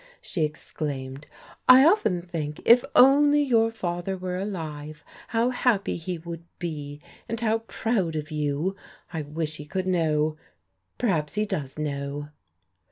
[0.19, 1.27] she exclaimed.
[1.69, 7.39] "I often think, if only your father were alive, how happy he would be, and
[7.39, 8.75] how proud of you.
[9.13, 10.37] I wish he could know.
[10.97, 12.29] Perhaps he does know."